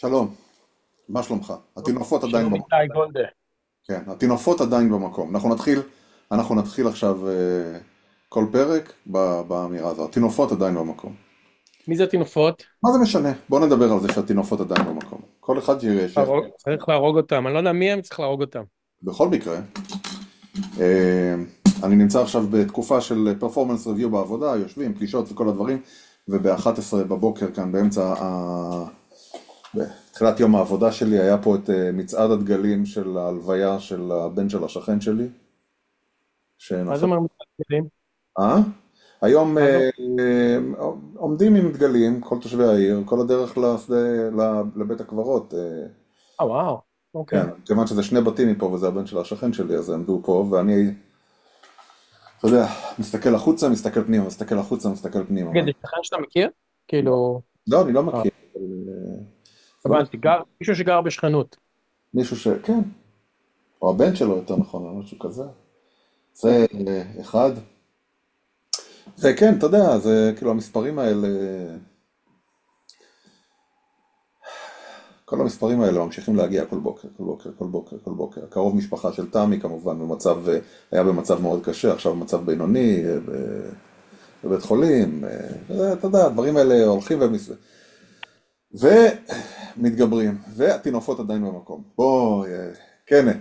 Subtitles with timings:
[0.00, 0.34] שלום,
[1.08, 1.52] מה שלומך?
[1.76, 2.68] הטינופות עדיין שלום במקום.
[2.82, 3.28] איתי גולדה.
[3.84, 5.34] כן, הטינופות עדיין במקום.
[5.34, 5.80] אנחנו נתחיל,
[6.32, 7.32] אנחנו נתחיל עכשיו אה,
[8.28, 8.92] כל פרק
[9.48, 10.04] באמירה הזו.
[10.04, 11.14] הטינופות עדיין במקום.
[11.88, 12.62] מי זה תינופות?
[12.82, 13.32] מה זה משנה?
[13.48, 15.20] בוא נדבר על זה שהטינופות עדיין במקום.
[15.40, 16.18] כל אחד שיראה ש...
[16.18, 18.62] להרוג- צריך להרוג אותם, אני לא יודע מי הם, צריך להרוג אותם.
[19.02, 19.60] בכל מקרה,
[20.80, 21.34] אה,
[21.82, 25.80] אני נמצא עכשיו בתקופה של פרפורמנס ריוויו בעבודה, יושבים, פגישות וכל הדברים,
[26.28, 28.99] וב-11 בבוקר כאן באמצע ה...
[29.74, 34.64] בתחילת יום העבודה שלי היה פה את אה, מצעד הדגלים של ההלוויה של הבן של
[34.64, 35.28] השכן שלי.
[36.84, 36.96] מה.
[36.96, 37.88] זה אומר מתנגדים?
[38.38, 38.56] אה?
[39.22, 39.58] היום?
[39.58, 39.88] אה,
[40.20, 40.58] אה,
[41.16, 43.58] עומדים עם דגלים, כל תושבי העיר, כל הדרך
[44.76, 45.54] לבית הקברות.
[45.54, 46.80] אה, וואו,
[47.14, 47.42] אוקיי.
[47.42, 50.86] כן, כיוון שזה שני בתים מפה וזה הבן של השכן שלי, אז עמדו פה, ואני,
[52.38, 52.66] אתה יודע,
[52.98, 55.50] מסתכל החוצה, מסתכל פנימה, מסתכל החוצה, מסתכל פנימה.
[55.50, 56.50] תגיד, זה שכן שאתה מכיר?
[56.88, 58.32] כאילו, לא, אני לא מכיר,
[59.84, 61.56] הבנתי, גר- מישהו שגר בשכנות.
[62.14, 62.48] מישהו ש...
[62.48, 62.80] כן,
[63.82, 65.44] או הבן שלו יותר נכון, או משהו כזה.
[66.34, 67.50] זה אה, אחד.
[69.18, 71.28] וכן, אתה יודע, זה כאילו המספרים האלה,
[75.24, 78.40] כל המספרים האלה ממשיכים להגיע כל בוקר, כל בוקר, כל בוקר, כל בוקר.
[78.46, 80.58] קרוב משפחה של תמי כמובן במצב, אה,
[80.92, 83.18] היה במצב מאוד קשה, עכשיו במצב בינוני, אה,
[84.44, 85.24] בבית חולים,
[85.92, 87.50] אתה יודע, הדברים האלה הולכים ומס...
[88.74, 91.82] ומתגברים, והטינופות עדיין במקום.
[91.96, 92.70] בוא, אה,
[93.06, 93.40] כן,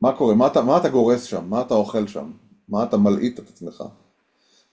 [0.00, 0.34] מה קורה?
[0.34, 1.44] מה אתה, מה אתה גורס שם?
[1.48, 2.32] מה אתה אוכל שם?
[2.68, 3.84] מה אתה מלעיט את עצמך?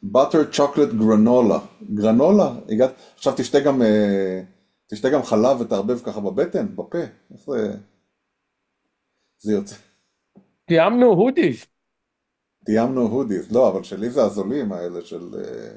[0.04, 1.60] butter chocolate granola.
[1.94, 2.56] גרנולה?
[2.70, 2.92] הגעת...
[3.16, 4.42] עכשיו תשתה גם, אה,
[4.88, 6.98] תשתה גם חלב ותערבב ככה בבטן, בפה.
[7.34, 7.76] איך זה...
[9.40, 9.76] זה יוצא...
[10.66, 11.66] תיאמנו הודיס.
[12.66, 13.52] תיאמנו הודיס.
[13.52, 15.36] לא, אבל שלי זה הזולים האלה של...
[15.36, 15.76] אה,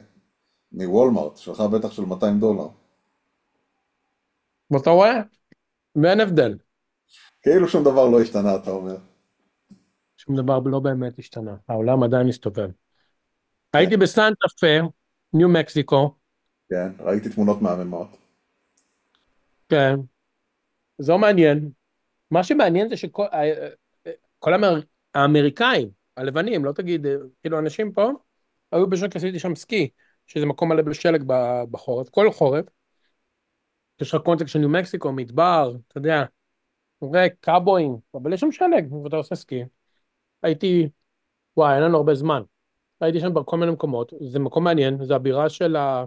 [0.73, 1.37] מוולמארט.
[1.37, 2.69] שלך בטח של 200 דולר.
[4.70, 5.20] ואתה רואה?
[6.03, 6.59] ואין הבדל.
[7.42, 8.97] כאילו שום דבר לא השתנה, אתה אומר.
[10.17, 11.57] שום דבר לא באמת השתנה.
[11.68, 12.68] העולם עדיין מסתובב.
[13.73, 14.89] כן, הייתי בסנטה פה,
[15.33, 16.14] ניו מקסיקו.
[16.70, 18.08] כן, ראיתי תמונות מהממות.
[19.68, 19.95] כן,
[20.98, 21.70] זה לא מעניין.
[22.30, 23.68] מה שמעניין זה שכל ה-
[24.39, 24.80] כל האמר-
[25.14, 27.07] האמריקאים, הלבנים, לא תגיד,
[27.41, 28.11] כאילו אנשים פה,
[28.73, 29.89] היו פשוט עשיתי שם סקי,
[30.27, 31.24] שזה מקום מלא בשלג
[31.70, 32.64] בחורף, כל חורף.
[34.01, 36.24] יש לך קונטקסט של ניו מקסיקו, מדבר, אתה יודע,
[37.02, 39.64] ריק, קאבויים, אבל יש שם שלג, ואתה עושה סקי.
[40.42, 40.89] הייתי,
[41.57, 42.42] וואי, אין לנו הרבה זמן.
[43.01, 46.05] הייתי שם בכל מיני מקומות, זה מקום מעניין, זה הבירה של ה...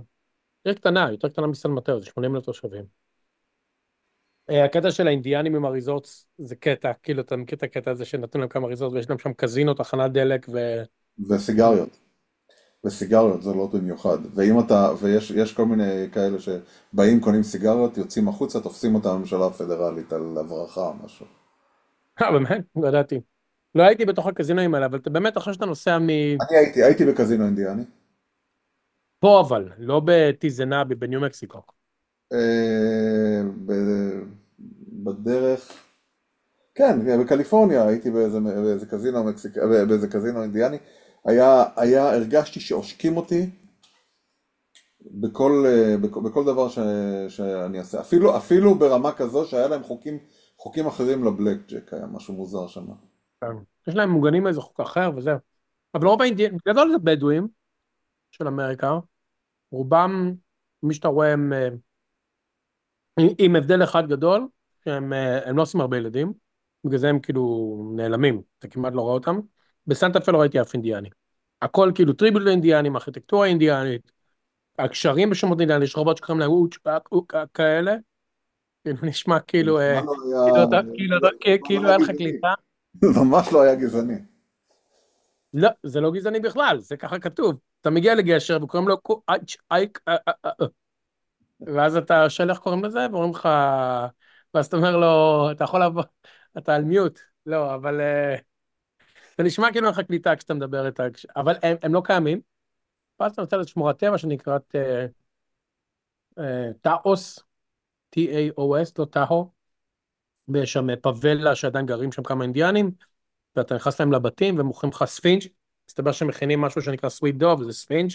[0.64, 2.86] עיר קטנה, יותר קטנה מסן מטר, זה 80 אלף תושבים.
[4.50, 8.42] אה, הקטע של האינדיאנים עם הריזורטס זה קטע, כאילו אתה מכיר את הקטע הזה שנתנו
[8.42, 10.84] להם כמה ריזורטס ויש להם שם קזינו, תחנת דלק ו...
[11.30, 12.09] וסיגריות.
[12.86, 14.18] וסיגריות זה לא במיוחד.
[14.36, 19.46] ואם אתה, ויש יש כל מיני כאלה שבאים, קונים סיגריות, יוצאים החוצה, תופסים אותם הממשלה
[19.46, 21.26] הפדרלית על הברחה או משהו.
[22.22, 22.66] אה, באמת?
[22.76, 23.22] לא ידעתי.
[23.76, 27.06] לא הייתי בתוך הקזינואים האלה, אבל אתה באמת אחרי שאתה נוסע מפה אני הייתי, הייתי
[27.06, 27.84] בקזינו אינדיאני.
[29.42, 31.62] אבל, לא בטיזנאבי בניו מקסיקו.
[32.34, 33.42] אה,
[35.04, 35.74] בדרך,
[36.76, 39.58] כן, בקליפורניה הייתי באיזה, באיזה קזינו מקסיק,
[39.88, 40.78] באיזה קזינו אינדיאני.
[41.26, 43.50] היה, היה, הרגשתי שעושקים אותי
[45.02, 46.80] בכל, אה, בכל, בכל דבר ש,
[47.28, 48.02] שאני אעשה.
[48.02, 50.18] אפילו, אפילו ברמה כזו שהיה להם חוקים,
[50.58, 52.86] חוקים אחרים לבלק ג'ק, היה משהו מוזר שם.
[53.42, 53.48] כן.
[53.88, 55.38] יש להם מוגנים מאיזה חוק אחר וזהו.
[55.96, 57.48] אבל רוב האינדיאנים, בגדול זה בדואים
[58.32, 59.00] של אמריקה,
[59.72, 60.34] רובם,
[60.84, 61.68] מי שאתה רואה הם אה,
[63.38, 64.48] עם הבדל אחד גדול,
[64.84, 66.34] שהם אה, לא עושים הרבה ילדים,
[66.84, 69.40] בגלל זה הם כאילו נעלמים, אתה כמעט לא רואה אותם.
[69.88, 71.10] בסנטה פה לא ראיתי אף אינדיאני.
[71.62, 74.12] הכל כאילו טריבול אינדיאנים, ארכיטקטורה אינדיאנית,
[74.80, 77.10] הקשרים בשמות אינדיאניים, יש רובוט שקוראים להם אוצ'פק,
[77.54, 77.96] כאלה,
[78.84, 80.14] כאילו נשמע כאילו, אה, לא
[80.44, 82.12] כאילו היה, כאילו מזמן כאילו לא היה לך.
[82.18, 82.54] קליטה.
[83.02, 84.16] זה ממש לא היה גזעני.
[85.54, 87.60] לא, זה לא גזעני בכלל, זה ככה כתוב.
[87.82, 90.16] אתה מגיע לגשר וקוראים לו קו- אייץ' אייק, אה,
[90.46, 90.66] אה.
[91.62, 93.50] ואז אתה שואל איך קוראים לזה, ואומרים לך,
[94.54, 95.08] ואז אתה אומר לו,
[95.52, 96.04] אתה יכול לבוא,
[96.58, 97.20] אתה על מיוט.
[97.46, 98.02] לא, אבל
[99.40, 101.04] זה נשמע כאילו אין לך קליטה כשאתה מדבר איתה,
[101.36, 102.42] אבל הם, הם לא קיימים.
[103.20, 105.06] ואז אתה נמצא לשמורת טבע שנקראת אה,
[106.40, 107.40] אה, טאוס,
[108.16, 109.52] T-A-O-S, לא טאו,
[110.48, 112.92] ויש שם פואבלו שעדיין גרים שם כמה אינדיאנים,
[113.56, 115.42] ואתה נכנס להם לבתים ומוכרים לך ספינג',
[115.90, 118.12] מסתבר שמכינים משהו שנקרא sweet dough, זה ספינג'.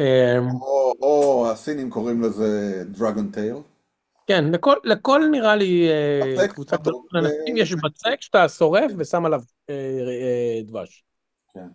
[0.00, 3.56] אה, או, או הסינים קוראים לזה dragon tail.
[4.30, 9.40] כן, לכל, לכל נראה לי אה, פטור, של אנשים יש בצק שאתה שורף ושם עליו
[9.70, 11.04] אה, אה, דבש.
[11.54, 11.66] כן.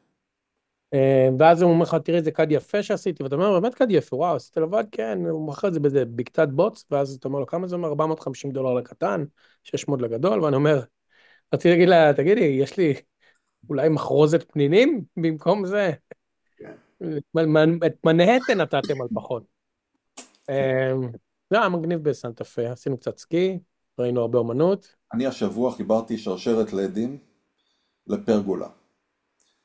[0.94, 4.16] אה, ואז הוא אומר לך, תראה איזה כד יפה שעשיתי, ואתה אומר, באמת כד יפה,
[4.16, 4.84] וואו, עשית לבד?
[4.92, 7.90] כן, הוא מכר את זה באיזה בקתת בוץ, ואז אתה אומר לו, כמה זה אומר?
[7.90, 9.24] 450 דולר לקטן,
[9.64, 10.82] 600 לגדול, ואני אומר,
[11.54, 12.94] רציתי להגיד לה, תגידי, יש לי
[13.70, 15.92] אולי מחרוזת פנינים במקום זה?
[16.58, 16.74] כן.
[17.86, 19.44] את מנהטן נתתם על פחות.
[21.50, 23.60] זה היה מגניב בסנטה פה, עשינו קצת סקי,
[24.00, 24.96] ראינו הרבה אומנות.
[25.14, 27.18] אני השבוע חיברתי שרשרת לדים
[28.08, 28.68] לפרגולה.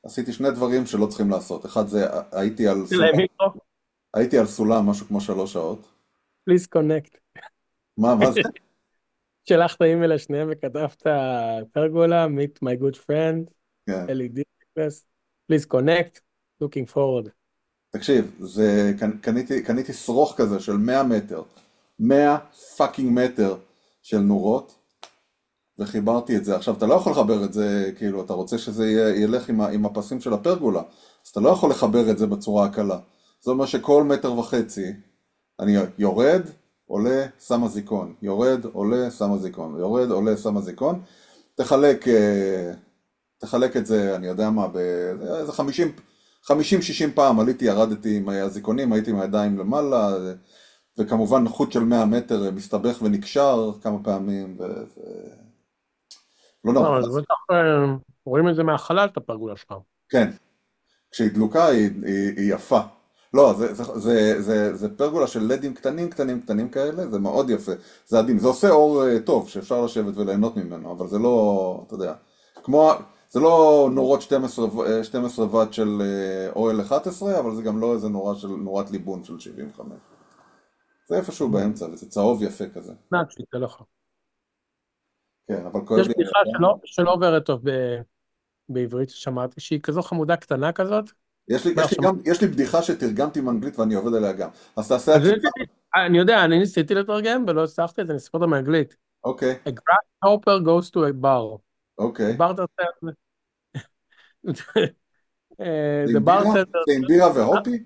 [0.03, 1.65] עשיתי שני דברים שלא צריכים לעשות.
[1.65, 3.13] אחד זה, הייתי על סולם,
[4.13, 5.87] הייתי על סולם משהו כמו שלוש שעות.
[6.45, 7.17] פליז קונקט.
[7.97, 8.41] מה, מה זה?
[9.49, 11.03] שלחת אימייל לשניהם וכתבת
[11.71, 13.51] פרגולה, meet my good friend,
[13.85, 14.05] כן.
[14.05, 14.41] LED,
[15.51, 16.19] please connect,
[16.63, 17.29] looking forward.
[17.89, 21.43] תקשיב, זה, קניתי, קניתי שרוך כזה של 100 מטר,
[22.01, 22.37] 100
[22.77, 23.55] fucking מטר
[24.01, 24.75] של נורות,
[25.79, 26.55] וחיברתי את זה.
[26.55, 30.21] עכשיו, אתה לא יכול לחבר את זה, כאילו, אתה רוצה שזה ילך עם, עם הפסים
[30.21, 30.81] של הפרגולה,
[31.25, 32.97] אז אתה לא יכול לחבר את זה בצורה הקלה.
[33.41, 34.93] זה אומר שכל מטר וחצי
[35.59, 36.41] אני יורד,
[36.85, 41.01] עולה, שם אזיקון, יורד, עולה, שם אזיקון, יורד, עולה, שם אזיקון.
[41.55, 42.71] תחלק, אה,
[43.37, 45.91] תחלק את זה, אני יודע מה, באיזה 50,
[46.45, 46.51] 50-60
[47.15, 50.17] פעם עליתי, ירדתי עם האזיקונים, הייתי עם הידיים למעלה,
[50.97, 54.63] וכמובן חוט של 100 מטר מסתבך ונקשר כמה פעמים, ו...
[56.65, 56.99] לא נורא.
[56.99, 57.95] לא, בטח אה,
[58.25, 59.73] רואים את זה מהחלל, את הפרגולה שלך.
[60.09, 60.31] כן.
[61.11, 62.79] כשהיא דלוקה היא, היא, היא יפה.
[63.33, 67.49] לא, זה, זה, זה, זה, זה פרגולה של לדים קטנים קטנים קטנים כאלה, זה מאוד
[67.49, 67.71] יפה.
[68.05, 71.95] זה עדין, זה עושה אור אה, טוב, שאפשר לשבת וליהנות ממנו, אבל זה לא, אתה
[71.95, 72.13] יודע,
[72.63, 72.91] כמו,
[73.29, 74.67] זה לא נורות 12,
[75.03, 76.01] 12 אה, ואט של
[76.55, 79.87] אוהל 11, אבל זה גם לא איזה נורה של, נורת ליבון של 75.
[81.11, 82.93] זה איפשהו באמצע, וזה צהוב יפה כזה.
[83.11, 83.81] נאצ'י, זה לך.
[85.47, 86.01] כן, אבל כואב לי...
[86.01, 87.71] יש בדיחה שלא, שלא עוברת טוב ב,
[88.69, 91.11] בעברית ששמעתי, שהיא כזו חמודה קטנה כזאת.
[91.47, 94.49] יש לי, יש, לי גם, יש לי בדיחה שתרגמתי מאנגלית ואני עובד עליה גם.
[94.77, 95.11] אז תעשה...
[96.05, 98.95] אני יודע, אני ניסיתי לתרגם ולא הצלחתי את זה, אני אספר אותה מאנגלית.
[99.23, 99.59] אוקיי.
[99.67, 101.57] A grasshopper goes to a bar.
[101.97, 102.37] אוקיי.
[102.37, 103.11] bartender...
[106.87, 107.83] זה עם בירה והופי?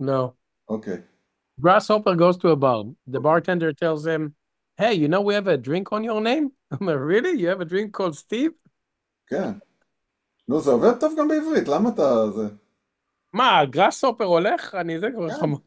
[0.00, 0.32] לא.
[0.68, 1.11] אוקיי.
[1.60, 2.84] Grasshopper goes to a bar.
[3.06, 4.34] The bartender tells him,
[4.76, 6.52] hey, you know we have a drink on your name?
[6.70, 7.38] I'm like, really?
[7.40, 8.52] You have a drink called Steve?
[9.26, 9.52] כן.
[10.48, 12.30] נו, זה עובד טוב גם בעברית, למה אתה...
[12.30, 12.48] זה...
[13.32, 14.74] מה, גראסהופר הולך?
[14.74, 15.60] אני זה כבר חמור.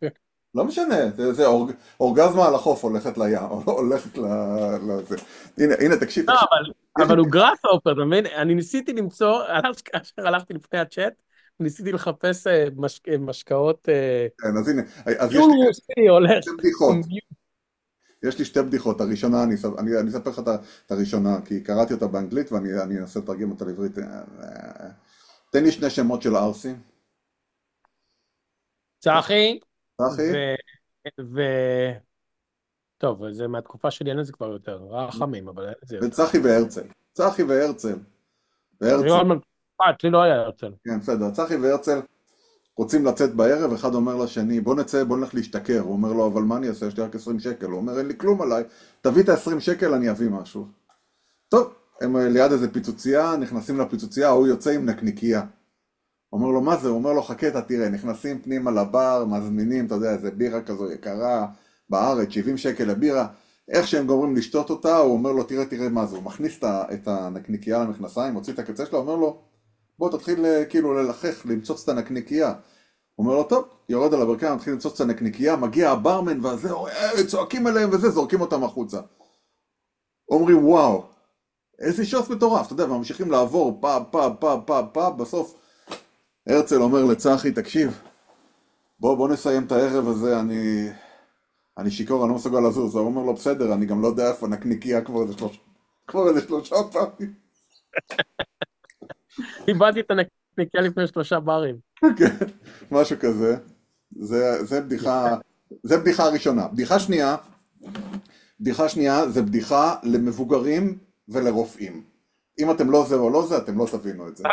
[0.55, 5.15] לא משנה, זה, זה אורג, אורגזמה על החוף הולכת לים, הולכת לזה.
[5.57, 6.29] הנה, הנה, תקשיב.
[6.29, 8.25] לא, אבל, אבל הוא גראסהופר, אתה מבין?
[8.25, 9.43] אני ניסיתי למצוא,
[9.85, 11.13] כאשר הלכתי לפני הצ'אט,
[11.59, 13.89] ניסיתי לחפש אה, מש, משקאות...
[13.89, 14.81] אה, כן, אז הנה,
[15.19, 15.45] אז יש
[15.97, 16.07] לי...
[16.07, 16.45] הולך.
[16.57, 16.95] בדיחות.
[18.23, 20.41] יש לי שתי בדיחות, הראשונה, אני, אני, אני אספר לך
[20.85, 23.91] את הראשונה, כי קראתי אותה באנגלית ואני אנסה לתרגם אותה לעברית.
[25.51, 26.73] תן לי שני שמות של ארסי.
[28.99, 29.59] צחי.
[30.01, 30.31] צחי.
[31.21, 31.41] ו...
[32.97, 36.07] טוב, זה מהתקופה שלי, אין לזה כבר יותר, רחמים, אבל אין לזה יותר.
[36.07, 36.87] וצחי והרצל.
[37.13, 37.95] צחי והרצל.
[38.81, 39.39] והרצל.
[39.81, 40.71] אצלי לא היה הרצל.
[40.83, 41.31] כן, בסדר.
[41.31, 41.99] צחי והרצל
[42.77, 45.79] רוצים לצאת בערב, אחד אומר לשני, בוא נצא, בוא נלך להשתכר.
[45.79, 46.85] הוא אומר לו, אבל מה אני אעשה?
[46.85, 47.65] יש לי רק 20 שקל.
[47.65, 48.63] הוא אומר, אין לי כלום עליי,
[49.01, 50.65] תביא את ה-20 שקל, אני אביא משהו.
[51.49, 55.41] טוב, הם ליד איזה פיצוצייה, נכנסים לפיצוצייה, ההוא יוצא עם נקניקייה.
[56.33, 56.89] אומר לו, מה זה?
[56.89, 60.91] הוא אומר לו, חכה, אתה תראה, נכנסים פנימה לבר, מזמינים, אתה יודע, איזה בירה כזו
[60.91, 61.47] יקרה,
[61.89, 63.27] בארץ, 70 שקל לבירה.
[63.69, 66.15] איך שהם גומרים לשתות אותה, הוא אומר לו, תראה, תראה מה זה.
[66.15, 69.41] הוא מכניס את הנקניקייה למכנסיים, מוציא את הקצה שלו, אומר לו,
[69.99, 72.53] בוא תתחיל אה, כאילו ללחך, למצוץ את הנקניקייה.
[73.19, 77.67] אומר לו, טוב, יורד על הברכיים, מתחיל למצוץ את הנקניקייה, מגיע הברמן וזה, אה, צועקים
[77.67, 78.99] עליהם וזה, זורקים אותם החוצה.
[80.29, 81.05] אומרים, וואו,
[81.79, 85.55] איזה שוס מטורף, אתה יודע, ממשיכים לעבור פאב, פאב, פאב, פאב, פאב, בסוף
[86.47, 88.01] הרצל אומר לצחי, תקשיב,
[88.99, 90.89] בוא, בוא נסיים את הערב הזה, אני...
[91.77, 92.95] אני שיכור, אני לא מסוגל לזוז.
[92.95, 95.59] הוא אומר לו, בסדר, אני גם לא יודע איפה נקניקייה כבר איזה שלוש...
[96.07, 97.33] כבר איזה שלושה פעמים.
[99.67, 101.75] איבדתי את הנקניקייה לפני שלושה ברים.
[102.17, 102.35] כן,
[102.91, 103.57] משהו כזה.
[104.19, 105.35] זה, זה בדיחה,
[105.83, 106.67] זה בדיחה ראשונה.
[106.67, 107.35] בדיחה שנייה,
[108.59, 110.97] בדיחה שנייה זה בדיחה למבוגרים
[111.29, 112.03] ולרופאים.
[112.59, 114.43] אם אתם לא זה או לא זה, אתם לא תבינו את זה.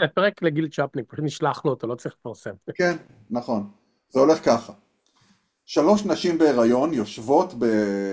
[0.00, 2.50] זה פרק לגיל צ'פניק, פשוט נשלח לו אותו, לא צריך לפרסם.
[2.74, 2.96] כן,
[3.30, 3.70] נכון.
[4.08, 4.72] זה הולך ככה.
[5.66, 7.54] שלוש נשים בהיריון יושבות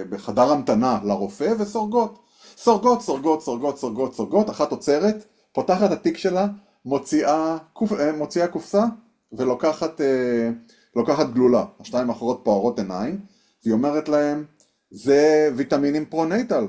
[0.09, 2.19] בחדר המתנה לרופא וסורגות.
[2.57, 6.47] סורגות, סורגות, סורגות, סורגות, סורגות, אחת עוצרת, פותחת את התיק שלה,
[6.85, 7.57] מוציאה,
[7.99, 8.83] אה, מוציאה קופסה
[9.31, 10.49] ולוקחת אה,
[10.95, 11.65] לוקחת גלולה.
[11.79, 13.19] השתיים האחרות פוערות עיניים,
[13.63, 14.45] והיא אומרת להם,
[14.91, 16.67] זה ויטמינים prenatal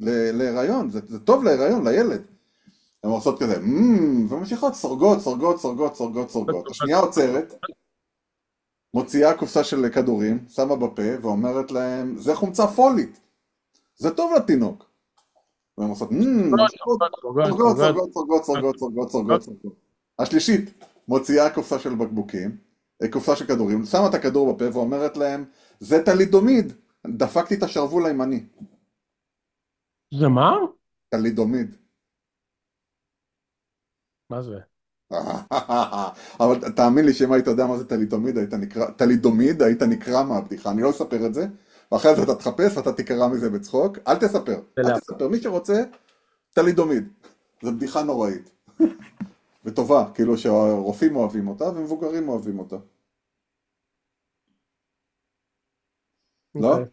[0.00, 2.22] להיריון, זה, זה טוב להיריון, לילד.
[3.04, 6.70] הן עושות כזה, "מ", וממשיכות, סורגות, סורגות, סורגות, סורגות, סורגות.
[6.70, 7.54] השנייה עוצרת,
[8.94, 13.20] מוציאה קופסה של כדורים, שמה בפה, ואומרת להם, זה חומצה פולית,
[13.96, 14.84] זה טוב לתינוק.
[15.78, 16.10] והן עושות,
[18.12, 19.74] סורגות, סורגות, סורגות, סורגות, סורגות, סורגות.
[20.18, 22.56] השלישית, מוציאה קופסה של בקבוקים,
[23.02, 25.44] אה, קופסה של כדורים, שמה את הכדור בפה ואומרת להם,
[25.80, 26.72] זה טלידומיד,
[27.06, 28.44] דפקתי את השרוול הימני.
[30.14, 30.56] זה מה?
[31.08, 31.74] טלידומיד.
[34.30, 34.58] מה זה?
[36.40, 40.70] אבל תאמין לי שאם היית יודע מה זה טלידומיד, היית נקרא, טלידומיד, היית נקרע מהבדיחה,
[40.70, 41.46] אני לא אספר את זה,
[41.92, 44.98] ואחרי זה אתה תחפש ואתה תקרע מזה בצחוק, אל תספר, אל לא.
[44.98, 45.82] תספר, מי שרוצה,
[46.52, 47.08] טלידומיד,
[47.62, 48.50] זו בדיחה נוראית,
[49.64, 52.76] וטובה, כאילו שהרופאים אוהבים אותה ומבוגרים אוהבים אותה,
[56.54, 56.72] לא?
[56.72, 56.84] אוקיי.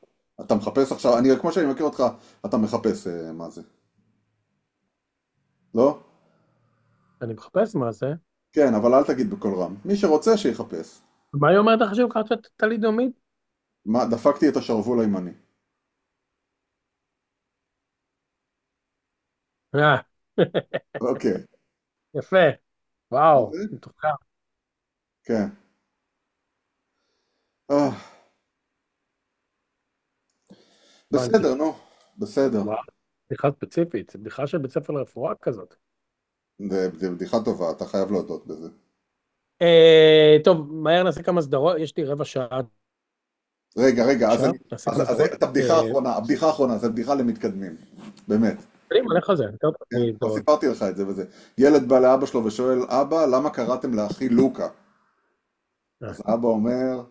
[0.41, 2.03] אתה מחפש עכשיו, אני, כמו שאני מכיר אותך,
[2.45, 3.61] אתה מחפש אה, מה זה,
[5.75, 5.99] לא?
[7.21, 8.07] אני מחפש מה זה.
[8.53, 11.01] כן, אבל אל תגיד בקול רם, מי שרוצה שיחפש,
[11.33, 13.24] מה היא אומרת עכשיו קראת טלידומית?
[13.85, 15.31] מה, דפקתי את השרוול הימני,
[19.75, 19.95] אה,
[21.01, 21.33] אוקיי,
[22.15, 22.45] יפה.
[23.11, 23.51] וואו?
[23.71, 24.07] מתוחכם.
[25.23, 25.47] כן.
[27.71, 27.89] אה,
[31.11, 31.73] בסדר, נו,
[32.17, 32.63] בסדר.
[33.29, 35.75] בדיחה ספציפית, בדיחה של בית ספר לרפואה כזאת.
[36.69, 38.69] זה, זה בדיחה טובה, אתה חייב להודות בזה.
[39.61, 42.61] אה, טוב, מהר נעשה כמה סדרות, יש לי רבע שעה
[43.77, 44.43] רגע, רגע, אז.
[45.33, 47.75] את הבדיחה אה, האחרונה, הבדיחה האחרונה, זה בדיחה למתקדמים,
[48.27, 48.65] באמת.
[49.91, 51.25] כן, כבר סיפרתי לך את זה וזה.
[51.57, 54.67] ילד בא לאבא שלו ושואל, אבא, למה קראתם לאחי לוקה?
[56.03, 56.09] אה.
[56.09, 57.03] אז אבא אומר,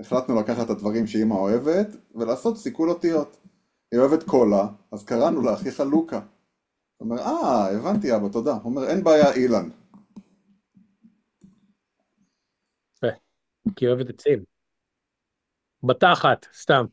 [0.00, 3.36] החלטנו לקחת את הדברים שאימא אוהבת ולעשות סיכול אותיות.
[3.92, 6.20] היא אוהבת קולה, אז קראנו לאחיך לוקה.
[6.96, 8.52] הוא אומר, אה, הבנתי אבא, תודה.
[8.52, 9.68] הוא אומר, אין בעיה, אילן.
[13.76, 14.51] כי היא אוהבת עצים.
[15.82, 16.84] בתחת, סתם.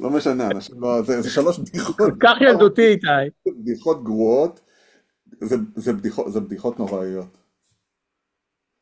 [0.00, 1.02] לא משנה, אנשים לא...
[1.02, 3.06] זה, זה שלוש בדיחות, כל כך ילדותי, איתי.
[3.46, 4.60] בדיחות גרועות.
[5.40, 7.38] זה, זה, בדיחות, זה בדיחות נוראיות.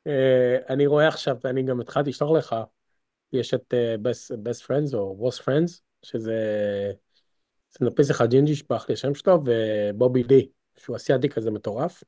[0.06, 2.56] אה, אני רואה עכשיו, ואני גם התחלתי לשלוח לך,
[3.32, 6.32] יש את אה, best, best Friends או Worst Friends, שזה
[7.70, 12.04] זה מנפס אחד ג'ינג'י שפך לי השם שלו, ובובי לי, שהוא אסיאתי כזה מטורף.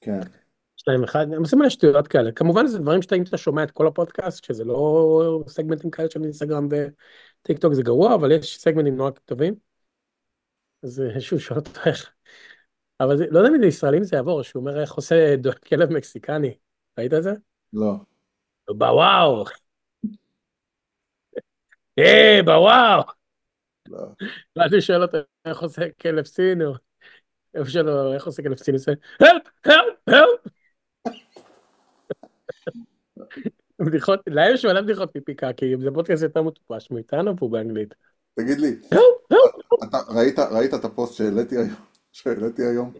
[0.00, 0.20] כן.
[0.86, 2.32] יש להם אחד, הם עושים מלא שטויות כאלה.
[2.32, 6.22] כמובן זה דברים שאתה, אם אתה שומע את כל הפודקאסט, שזה לא סגמנטים כאלה של
[6.22, 9.54] אינסטגרם וטיק טוק זה גרוע, אבל יש סגמנטים נורא טובים.
[10.82, 12.12] אז שוב, שואל אותו איך.
[13.00, 16.54] אבל זה, לא יודע אם זה ישראלים זה יעבור, שהוא אומר איך עושה כלב מקסיקני.
[16.98, 17.32] ראית את זה?
[17.72, 17.92] לא.
[18.68, 19.44] בוואו.
[21.98, 23.02] אה, בוואו.
[23.88, 23.98] לא.
[24.56, 26.24] ואז הוא שואל אותו איך עושה כלב
[27.68, 30.55] שואל לו איך עושה כלב הוא עושה help, help, help.
[33.82, 37.94] בדיחות, להם יש מלא בדיחות מפי קקי, זה פודקאסט יותר מטופש מאיתנו פה באנגלית.
[38.40, 39.88] תגיד לי, help, help.
[39.88, 39.98] אתה
[40.50, 41.14] ראית, את הפוסט
[42.12, 42.92] שהעליתי היום?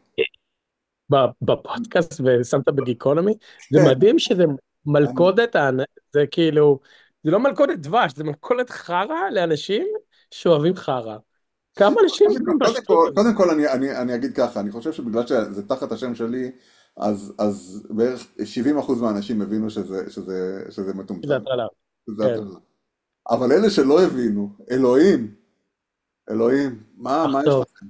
[1.43, 3.35] בפודקאסט ושמת בגיקונומי,
[3.73, 3.91] זה כן.
[3.91, 4.45] מדהים שזה
[4.87, 6.81] מלכודת, האנ- זה כאילו,
[7.23, 9.87] זה לא מלכודת דבש, זה מלכודת חרא לאנשים
[10.31, 11.17] שאוהבים חרא.
[11.75, 12.31] כמה אנשים
[13.15, 16.53] קודם כל- אני אגיד ככה, אני חושב שבגלל שזה תחת השם שלי,
[16.97, 18.27] אז, אז בערך
[18.89, 21.29] 70% מהאנשים הבינו שזה, שזה, שזה מטומטם.
[21.29, 21.67] זה הטרלה.
[22.07, 22.13] כן.
[22.23, 22.59] הטרלה.
[23.31, 25.35] אבל אלה שלא הבינו, אלוהים,
[26.31, 27.49] אלוהים, מה, מה יש.
[27.49, 27.87] לכם?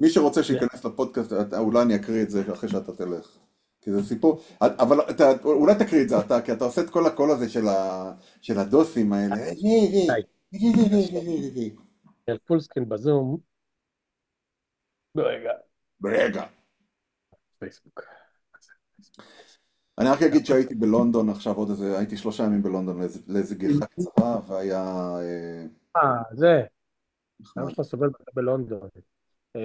[0.00, 3.38] מי שרוצה שייכנס לפודקאסט, אולי אני אקריא את זה אחרי שאתה תלך.
[3.80, 7.06] כי זה סיפור, אבל אתה, אולי תקריא את זה אתה, כי אתה עושה את כל
[7.06, 9.36] הקול הזה של, ה, של הדוסים האלה.
[12.46, 13.36] פולסקין בזום.
[15.16, 15.52] רגע,
[16.04, 16.44] רגע.
[17.64, 18.02] פייסבוק.
[19.98, 24.40] אני רק אגיד שהייתי בלונדון עכשיו עוד איזה, הייתי שלושה ימים בלונדון לאיזה, גיחה קצרה,
[24.46, 24.82] והיה
[25.20, 25.66] אה,
[25.96, 26.62] אה, זה,
[27.40, 27.62] נחמד.
[27.62, 28.88] אבא שלך סובל בלונדון.
[29.56, 29.60] אה?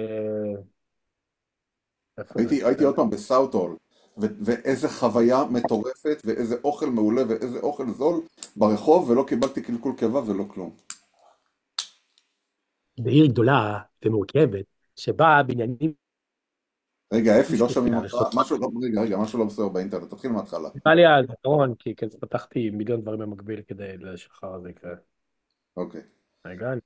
[2.34, 3.76] הייתי, עוד פעם בסאוטהול,
[4.20, 8.20] ו- ואיזה חוויה מטורפת, ואיזה אוכל מעולה, ואיזה אוכל זול
[8.56, 10.70] ברחוב, ולא קיבלתי קלקול קיבה ולא כלום.
[13.00, 14.64] בעיר גדולה ומורכבת,
[14.96, 15.92] שבה בניינים...
[17.12, 17.94] רגע, אפי, לא שומעים.
[17.94, 20.68] אותך, משהו לא, רגע, רגע, משהו לא בסדר באינטרנט, תתחיל מההתחלה.
[20.74, 24.94] נראה לי הזיכרון, כי כזה פתחתי מיליון דברים במקביל כדי לשחרר את זה יקרה.
[25.76, 26.00] אוקיי.
[26.46, 26.80] רגע, אני.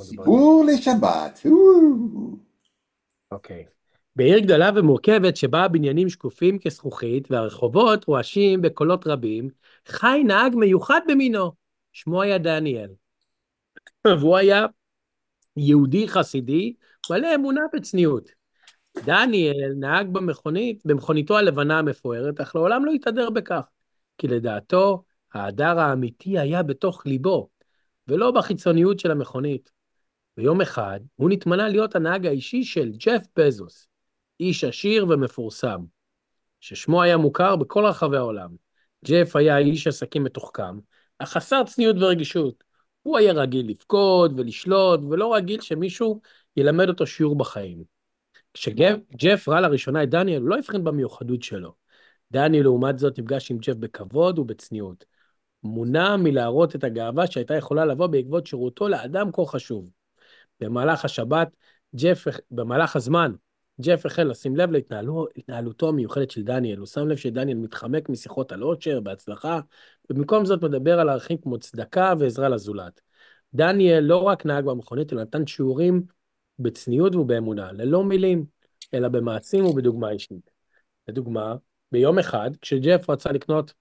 [0.00, 1.40] סיפור לשבת.
[3.30, 3.64] אוקיי.
[4.16, 9.48] בעיר גדולה ומורכבת שבה הבניינים שקופים כזכוכית והרחובות רועשים בקולות רבים,
[9.86, 11.52] חי נהג מיוחד במינו,
[11.92, 12.90] שמו היה דניאל.
[14.06, 14.66] והוא היה
[15.56, 16.74] יהודי חסידי,
[17.10, 18.30] מלא אמונה וצניעות.
[19.04, 23.62] דניאל נהג במכונית, במכוניתו הלבנה המפוארת, אך לעולם לא התהדר בכך,
[24.18, 27.48] כי לדעתו, ההדר האמיתי היה בתוך ליבו,
[28.08, 29.70] ולא בחיצוניות של המכונית.
[30.36, 33.88] ויום אחד הוא נתמנה להיות הנהג האישי של ג'ף בזוס,
[34.40, 35.80] איש עשיר ומפורסם,
[36.60, 38.50] ששמו היה מוכר בכל רחבי העולם.
[39.04, 40.78] ג'ף היה איש עסקים מתוחכם,
[41.18, 42.64] אך חסר צניעות ורגישות.
[43.02, 46.20] הוא היה רגיל לפקוד ולשלוט, ולא רגיל שמישהו
[46.56, 47.95] ילמד אותו שיעור בחיים.
[48.56, 51.74] כשג'ף ראה לראשונה את דניאל, הוא לא הבחין במיוחדות שלו.
[52.32, 55.04] דניאל, לעומת זאת, נפגש עם ג'ף בכבוד ובצניעות.
[55.62, 59.90] מונע מלהראות את הגאווה שהייתה יכולה לבוא בעקבות שירותו לאדם כה חשוב.
[60.60, 61.48] במהלך השבת,
[61.96, 63.32] ג'ף, במהלך הזמן,
[63.80, 66.78] ג'ף החל לשים לב להתנהלותו המיוחדת של דניאל.
[66.78, 69.60] הוא שם לב שדניאל מתחמק משיחות על עושר, בהצלחה,
[70.10, 73.00] ובמקום זאת מדבר על ערכים כמו צדקה ועזרה לזולת.
[73.54, 76.15] דניאל לא רק נהג במכונית, אלא נתן שיעורים
[76.58, 78.46] בצניעות ובאמונה, ללא מילים,
[78.94, 80.50] אלא במעשים ובדוגמה אישית.
[81.08, 81.54] לדוגמה,
[81.92, 83.74] ביום אחד, כשג'ף רצה לקנות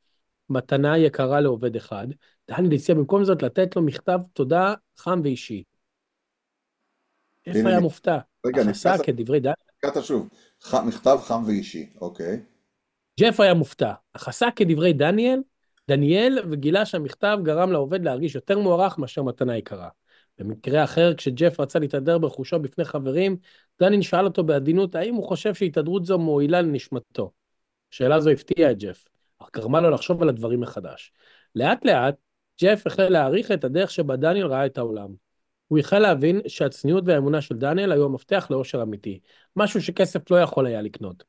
[0.50, 2.08] מתנה יקרה לעובד אחד,
[2.52, 5.64] דניאל הציע במקום זאת לתת לו מכתב תודה חם ואישי.
[7.48, 8.18] איפה היה מופתע?
[8.46, 9.56] רגע, נפתח כדברי דניאל.
[9.78, 10.30] קטע שוב,
[10.86, 12.42] מכתב חם ואישי, אוקיי.
[13.20, 15.40] ג'ף היה מופתע, אך עשה כדברי דניאל,
[15.88, 19.90] דניאל, וגילה שהמכתב גרם לעובד להרגיש יותר מוערך מאשר מתנה יקרה.
[20.40, 23.38] במקרה אחר, כשג'ף רצה להתהדר ברכושו בפני חברים,
[23.80, 27.32] דניאל שאל אותו בעדינות האם הוא חושב שהתהדרות זו מועילה לנשמתו.
[27.92, 29.06] שאלה זו הפתיעה את ג'ף,
[29.40, 31.12] אך גרמה לו לחשוב על הדברים מחדש.
[31.56, 32.16] לאט לאט,
[32.62, 35.10] ג'ף החל להעריך את הדרך שבה דניאל ראה את העולם.
[35.68, 39.20] הוא החל להבין שהצניעות והאמונה של דניאל היו המפתח לאושר אמיתי,
[39.56, 41.24] משהו שכסף לא יכול היה לקנות.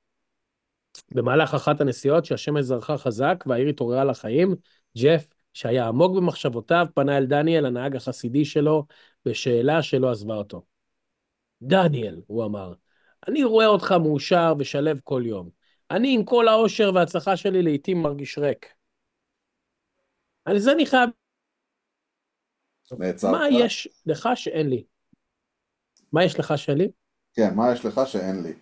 [1.11, 4.55] במהלך אחת הנסיעות שהשמש זרחה חזק והעיר התעוררה לחיים,
[4.99, 8.87] ג'ף, שהיה עמוק במחשבותיו, פנה אל דניאל, הנהג החסידי שלו,
[9.25, 10.63] בשאלה שלא עזבה אותו.
[11.63, 12.75] דניאל, הוא אמר,
[13.29, 15.51] אני רואה אותך מאושר ושלב כל יום.
[15.91, 18.73] אני עם כל העושר וההצלחה שלי לעתים מרגיש ריק.
[20.45, 21.11] על זה אני חייב
[22.99, 23.33] נעצרת.
[23.33, 24.85] מה יש לך שאין לי?
[26.13, 26.89] מה יש לך שאין לי?
[27.35, 28.52] כן, מה יש לך שאין לי?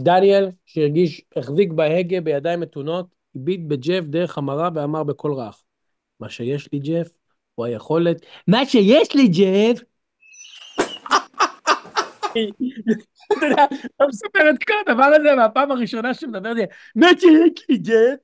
[0.00, 5.64] דניאל, שהרגיש, החזיק בהגה בידיים מתונות, הביט בג'ף דרך המראה ואמר בקול רך,
[6.20, 7.08] מה שיש לי, ג'ף,
[7.54, 8.26] הוא היכולת...
[8.46, 9.82] מה שיש לי, ג'ף!
[13.96, 16.62] אתה מספר את כל הדבר הזה מהפעם הראשונה שמדבר לי,
[16.96, 18.18] מה שיש לי, ג'ף,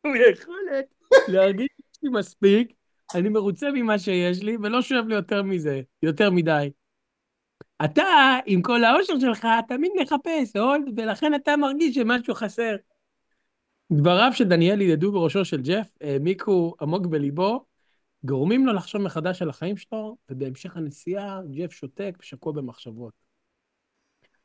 [0.00, 0.86] הוא היכולת
[1.28, 1.68] להרגיש
[2.02, 2.72] לי מספיק
[3.14, 6.70] אני מרוצה ממה שיש לי, ולא שואב לי יותר מזה, יותר מדי.
[7.84, 12.76] אתה, עם כל האושר שלך, תמיד מחפש עוד, ולכן אתה מרגיש שמשהו חסר.
[13.92, 17.64] דבריו של דניאל ידעו בראשו של ג'ף, העמיקו עמוק בליבו,
[18.24, 23.12] גורמים לו לחשוב מחדש על החיים שלו, ובהמשך הנסיעה, ג'ף שותק ושקוע במחשבות.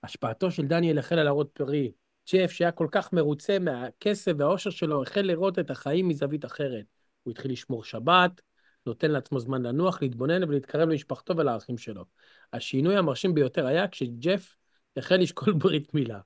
[0.04, 1.92] השפעתו של דניאל החלה להראות פרי.
[2.34, 6.86] ג'ף, שהיה כל כך מרוצה מהכסף והאושר שלו, החל לראות את החיים מזווית אחרת.
[7.24, 8.42] הוא התחיל לשמור שבת,
[8.86, 12.06] נותן לעצמו זמן לנוח, להתבונן ולהתקרב למשפחתו ולערכים שלו.
[12.54, 14.56] השינוי המרשים ביותר היה כשג'ף
[14.98, 16.20] החל לשקול ברית מילה.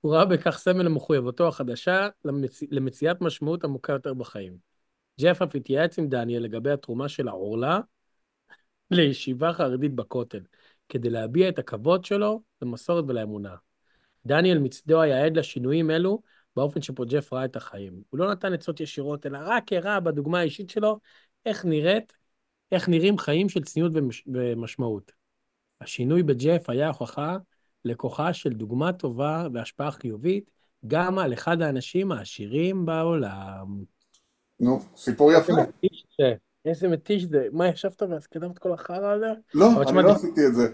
[0.00, 2.62] הוא ראה בכך סמל למחויבותו החדשה למצ...
[2.70, 4.56] למציאת משמעות עמוקה יותר בחיים.
[5.20, 7.80] ג'ף אף התייעץ עם דניאל לגבי התרומה של העורלה
[8.90, 10.40] לישיבה חרדית בכותל,
[10.88, 13.54] כדי להביע את הכבוד שלו למסורת ולאמונה.
[14.26, 16.22] דניאל מצדו היה עד לשינויים אלו
[16.56, 18.02] באופן שבו ג'ף ראה את החיים.
[18.10, 20.98] הוא לא נתן עצות ישירות, אלא רק הראה בדוגמה האישית שלו
[21.46, 22.12] איך נראית,
[22.72, 25.12] איך נראים חיים של צניעות ומש, ומשמעות.
[25.80, 27.36] השינוי בג'ף היה הוכחה
[27.88, 30.50] לכוחה של דוגמה טובה והשפעה חיובית
[30.86, 33.84] גם על אחד האנשים העשירים בעולם.
[34.60, 35.52] נו, סיפור יפה.
[36.64, 37.46] איזה מתיש זה.
[37.52, 39.32] מה, ישבת ואז כתבת כל החרא הזה?
[39.54, 40.68] לא, אני לא עשיתי את זה.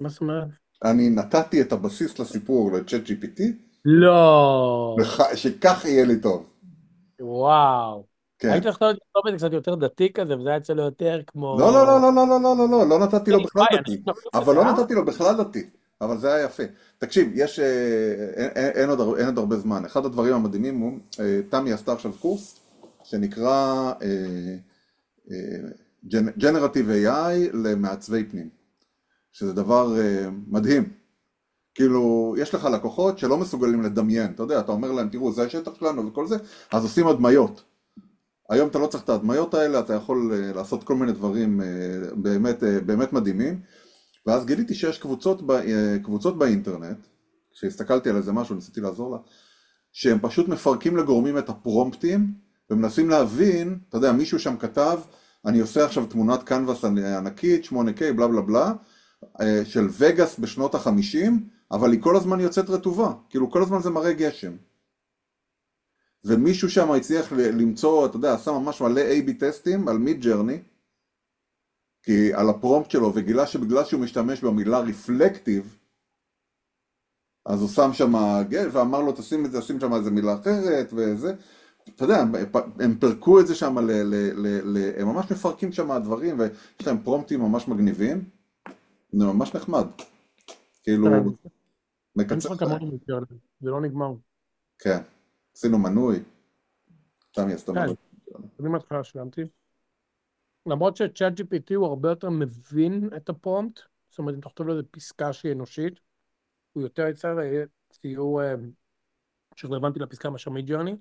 [0.00, 0.48] מה זאת אומרת?
[0.84, 3.42] אני נתתי את הבסיס לסיפור לצ'אט GPT.
[3.84, 4.96] לא.
[5.34, 6.50] שכך יהיה לי טוב.
[7.20, 8.04] וואו.
[8.38, 8.48] כן.
[8.48, 11.56] היית יכול לכתוב את זה קצת יותר דתי כזה, וזה היה אצלו יותר כמו...
[11.58, 14.02] לא, לא, לא, לא, לא, לא, לא, לא, לא, לא נתתי לו בכלל דתי.
[14.34, 15.70] אבל לא נתתי לו בכלל דתי.
[16.00, 16.62] אבל זה היה יפה.
[16.98, 17.58] תקשיב, יש...
[18.56, 18.88] אין
[19.26, 19.84] עוד הרבה זמן.
[19.84, 20.98] אחד הדברים המדהימים הוא,
[21.48, 22.60] תמי עשתה עכשיו קורס,
[23.04, 23.92] שנקרא
[26.38, 28.48] Generative AI למעצבי פנים.
[29.32, 29.94] שזה דבר
[30.46, 30.88] מדהים.
[31.74, 35.74] כאילו, יש לך לקוחות שלא מסוגלים לדמיין, אתה יודע, אתה אומר להם, תראו, זה השטח
[35.74, 36.36] שלנו וכל זה,
[36.72, 37.62] אז עושים הדמיות.
[38.50, 41.60] היום אתה לא צריך את ההדמיות האלה, אתה יכול לעשות כל מיני דברים
[42.14, 43.60] באמת, באמת מדהימים.
[44.26, 45.64] ואז גיליתי שיש קבוצות, ב, uh,
[46.04, 47.06] קבוצות באינטרנט,
[47.52, 49.18] כשהסתכלתי על איזה משהו, ניסיתי לעזור לה,
[49.92, 52.34] שהם פשוט מפרקים לגורמים את הפרומפטים,
[52.70, 55.00] ומנסים להבין, אתה יודע, מישהו שם כתב,
[55.46, 58.72] אני עושה עכשיו תמונת קנבס ענקית, 8K, בלה בלה בלה,
[59.64, 64.12] של וגאס בשנות החמישים, אבל היא כל הזמן יוצאת רטובה, כאילו כל הזמן זה מראה
[64.12, 64.52] גשם.
[66.24, 70.58] ומישהו שם הצליח למצוא, אתה יודע, עשה ממש מלא A-B טסטים על מיד ג'רני,
[72.02, 75.76] כי על הפרומפט שלו, וגילה שבגלל שהוא משתמש במילה רפלקטיב,
[77.46, 78.12] אז הוא שם שם
[78.48, 81.34] גל, ואמר לו תשים את זה, שים שם איזה מילה אחרת, וזה,
[81.96, 82.32] אתה יודע, הם,
[82.80, 86.86] הם פירקו את זה שם, ל, ל, ל, ל, הם ממש מפרקים שם דברים, ויש
[86.86, 88.24] להם פרומפטים ממש מגניבים,
[89.12, 89.86] זה ממש נחמד,
[90.82, 91.48] כאילו, כן.
[92.16, 92.54] מקצר,
[93.60, 94.12] זה לא נגמר.
[94.78, 94.98] כן,
[95.56, 96.18] עשינו מנוי,
[97.32, 97.80] תמי עשתה כן.
[97.80, 97.94] מנוי,
[98.60, 99.42] אני מההתחלה שילמתי.
[100.66, 104.82] למרות שצ'אט GPT הוא הרבה יותר מבין את הפרומפט, זאת אומרת, אם תכתוב לו איזה
[104.90, 106.00] פסקה שהיא אנושית,
[106.72, 108.54] הוא יותר יצר אה, ציור אה,
[109.56, 110.96] שרלוונטי לפסקה מאשר מידג'רני,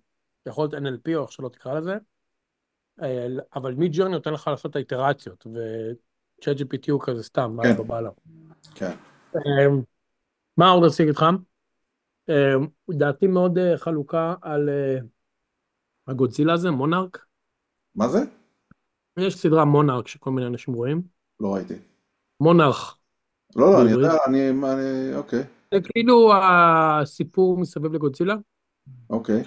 [0.46, 1.98] יכול להיות NLP או איך שלא תקרא לזה,
[3.02, 7.78] אה, אבל מידג'רני נותן לך לעשות את האיטרציות, וצ'אט GPT הוא כזה סתם, מה כן.
[7.78, 8.10] בבעלה.
[8.76, 8.96] כן,
[9.36, 9.82] אמ,
[10.58, 11.26] מה עוד רציתי איתך?
[12.30, 14.98] אמ, דעתי מאוד אה, חלוקה על אה,
[16.08, 17.26] הגודזילה הזה, מונארק.
[17.96, 18.20] מה זה?
[19.18, 21.02] יש סדרה מונארק שכל מיני אנשים רואים.
[21.40, 21.74] לא ראיתי.
[22.40, 22.76] מונארק.
[23.56, 23.92] לא, לא, אני?
[23.92, 25.44] יודע, אני, אני, אוקיי,
[25.74, 28.36] זה כאילו הסיפור מסביב לגודזילה.
[29.10, 29.44] אוקיי,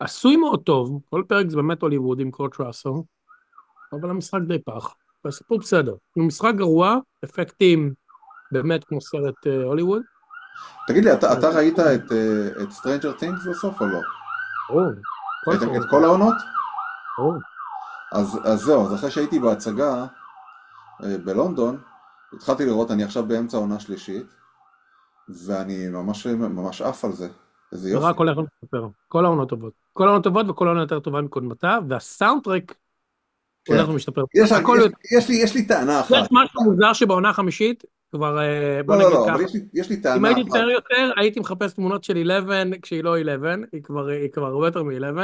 [0.00, 3.04] עשוי מאוד טוב, כל פרק זה באמת הוליווד עם קורט ראסו,
[3.92, 5.94] אבל המשחק די פח, והסיפור בסדר.
[6.16, 7.94] הוא משחק גרוע, אפקטים
[8.52, 10.02] באמת כמו סרט אה, הוליווד.
[10.86, 14.00] תגיד לי, אתה, אתה ראית את, אה, את Stranger Things בסוף או לא?
[14.68, 14.92] ברור.
[15.76, 16.34] את כל העונות?
[18.12, 20.06] אז, אז זהו, אז אחרי שהייתי בהצגה
[21.04, 21.80] אה, בלונדון,
[22.32, 24.26] התחלתי לראות, אני עכשיו באמצע עונה שלישית,
[25.28, 27.28] ואני ממש, ממש עף על זה.
[27.72, 28.06] איזה זה יופי.
[28.06, 28.88] רק הולך ומשתפר.
[29.08, 29.72] כל העונות טובות.
[29.92, 32.74] כל העונות טובות וכל העונה יותר טובה מקודמתה, והסאונדטרק
[33.64, 33.74] כן.
[33.74, 34.24] הולך ומשתפר.
[34.34, 36.10] יש, הכל יש, יש, לי, יש לי טענה אחת.
[36.10, 39.34] יש משהו מוזר שבעונה החמישית, כבר אה, בוא לא, לא, נגיד לא, ככה.
[39.34, 40.50] אבל יש לי, יש לי אם טענה הייתי אחת.
[40.50, 44.66] צעיר יותר, הייתי מחפש תמונות של 11 כשהיא לא 11, היא כבר, היא כבר הרבה
[44.66, 45.18] יותר מ-11,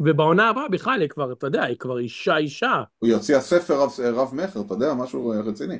[0.00, 2.82] ובעונה הבאה בכלל היא כבר, אתה יודע, היא כבר אישה אישה.
[2.98, 5.78] הוא יוציא ספר רב, רב מכר, אתה יודע, משהו אה, רציני.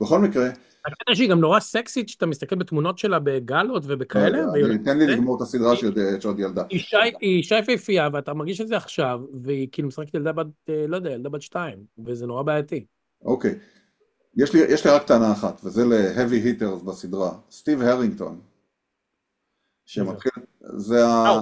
[0.00, 0.48] בכל מקרה,
[0.86, 5.36] הקטע שהיא גם נורא סקסית, שאתה מסתכל בתמונות שלה בגלות ובכאלה, יודע, תן לי לגמור
[5.36, 5.76] את הסדרה
[6.20, 6.62] שעוד ילדה.
[6.70, 6.80] היא
[7.42, 11.10] אישה- יפהפייה, ואתה מרגיש את זה עכשיו, והיא כאילו משחקת ילדה בת, אה, לא יודע,
[11.10, 12.86] ילדה בת שתיים, וזה נורא בעייתי.
[13.24, 13.58] אוקיי.
[14.36, 17.30] יש לי, יש לי רק טענה אחת, וזה ל-heavy hitters בסדרה.
[17.50, 18.40] סטיב הרינגטון.
[19.86, 21.24] שמתחיל, זה ה...
[21.26, 21.40] אה,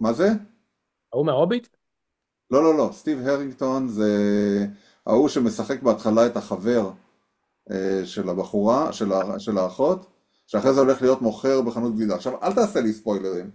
[0.00, 0.28] מה זה?
[1.12, 1.68] ההוא מההוביט?
[2.50, 2.90] לא, לא, לא.
[2.92, 4.12] סטיב הרינגטון זה
[5.06, 6.90] ההוא שמשחק בהתחלה את החבר
[7.70, 9.38] אה, של הבחורה, של, ה...
[9.38, 10.06] של האחות,
[10.46, 12.14] שאחרי זה הולך להיות מוכר בחנות גלידה.
[12.14, 13.50] עכשיו, אל תעשה לי ספוילרים.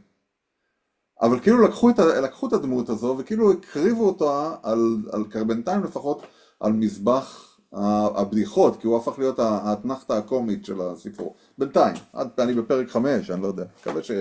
[1.21, 1.99] אבל כאילו לקחו את.
[1.99, 4.79] לקחו את הדמות הזו וכאילו הקריבו אותה על,
[5.11, 6.21] על בינתיים לפחות
[6.59, 11.35] על מזבח הבדיחות, כי הוא הפך להיות האתנחתא הקומית של הסיפור.
[11.57, 14.11] בינתיים, עד אני בפרק חמש, אני לא יודע, מקווה ש...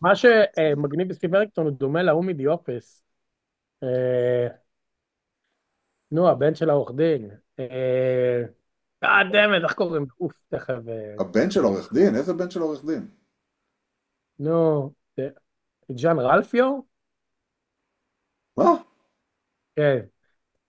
[0.00, 3.02] מה שמגניב בסטיב הריקטון הוא דומה להוא מדיופס.
[3.82, 4.48] אה,
[6.10, 7.30] נו, הבן של העורך דין.
[7.58, 8.42] אה,
[9.32, 10.06] דמת, איך קוראים?
[10.20, 10.88] אוף, תכף.
[10.88, 12.16] אה, הבן של עורך דין?
[12.16, 13.08] איזה בן של עורך דין?
[14.38, 15.28] נו, אה,
[15.92, 16.80] ג'אן רלפיו?
[18.56, 18.70] מה?
[19.76, 19.98] כן.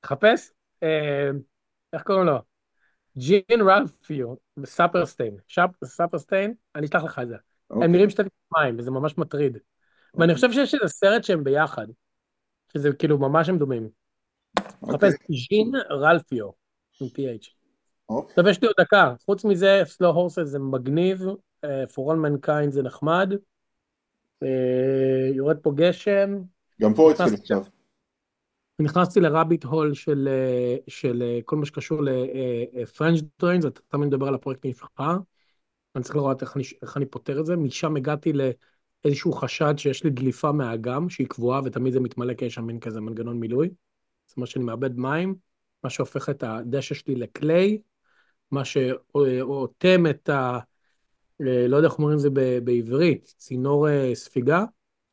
[0.06, 0.52] חפש,
[0.84, 1.30] אה,
[1.94, 2.38] איך קוראים לו?
[3.18, 4.34] ג'ין רלפיו,
[4.66, 5.38] סאפרסטיין.
[5.86, 7.36] סאפרסטיין, אני אשלח לך את זה.
[7.70, 8.22] הם אוקיי, נראים שתי
[8.54, 9.58] מים, וזה ממש מטריד.
[10.16, 11.88] ואני חושב שיש איזה סרט שהם ביחד,
[12.74, 13.90] שזה כאילו ממש הם דומים.
[14.82, 16.50] אוקיי, חפש ז'ין רלפיו,
[17.02, 17.48] עם PH.
[18.10, 18.36] אוקיי.
[18.36, 19.14] טוב, יש לי עוד דקה.
[19.26, 21.22] חוץ מזה, Slow Horses זה מגניב,
[21.64, 23.34] אה, For All Mankind זה נחמד.
[24.44, 26.42] אה, יורד פה גשם.
[26.82, 27.64] גם פה התחיל עכשיו.
[28.80, 34.36] נכנסתי לרביט הול של, אה, של כל מה שקשור לפרנץ' דריינס, אתה תמיד מדבר על
[34.36, 35.02] הפרויקטים שלך.
[35.98, 37.56] אני צריך לראות איך אני, איך אני פותר את זה.
[37.56, 42.54] משם הגעתי לאיזשהו חשד שיש לי דליפה מהאגם, שהיא קבועה ותמיד זה מתמלא כי יש
[42.54, 43.70] שם מין כזה מנגנון מילוי.
[44.28, 45.36] זאת אומרת שאני מאבד מים,
[45.84, 47.82] מה שהופך את הדשא שלי לקליי,
[48.52, 50.60] מה שאוטם את ה...
[51.42, 52.30] אה, לא יודע איך אומרים את זה
[52.64, 54.64] בעברית, צינור אה, ספיגה,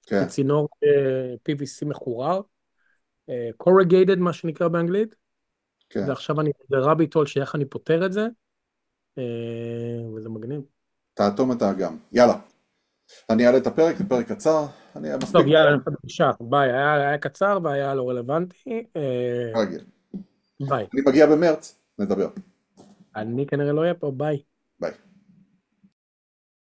[0.07, 2.40] כן, צינור אה, PVC מחורר,
[3.62, 5.16] corrugated מה שנקרא באנגלית,
[5.90, 6.05] כן.
[6.09, 8.27] ועכשיו אני ברביט הול שאיך אני פותר את זה,
[10.16, 10.61] וזה מגניב.
[11.14, 11.96] תאטום את האגם.
[12.12, 12.35] יאללה.
[13.31, 14.66] אני אעלה את הפרק, זה פרק קצר.
[14.96, 15.33] אני אהיה מספיק.
[15.37, 19.85] טוב, יאללה, בבקשה, ביי, היה, היה קצר והיה לא רלוונטי, אה, רגיל.
[20.61, 20.87] ביי.
[20.94, 22.29] אני מגיע במרץ, נדבר.
[23.16, 24.42] אני כנראה לא אהיה פה, ביי.
[24.81, 24.90] ביי.